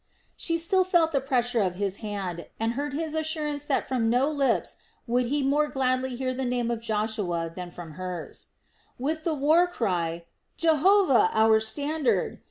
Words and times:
She 0.35 0.57
still 0.57 0.83
felt 0.83 1.11
the 1.11 1.21
pressure 1.21 1.61
of 1.61 1.75
his 1.75 1.97
hand, 1.97 2.47
and 2.59 2.73
heard 2.73 2.93
his 2.93 3.13
assurance 3.13 3.65
that 3.65 3.87
from 3.87 4.09
no 4.09 4.31
lips 4.31 4.77
would 5.05 5.27
he 5.27 5.43
more 5.43 5.67
gladly 5.67 6.15
hear 6.15 6.33
the 6.33 6.43
name 6.43 6.71
of 6.71 6.81
Joshua 6.81 7.53
than 7.55 7.69
from 7.69 7.91
hers. 7.91 8.47
With 8.97 9.23
the 9.23 9.35
war 9.35 9.67
cry 9.67 10.25
"Jehovah 10.57 11.29
our 11.33 11.59
standard!" 11.59 12.39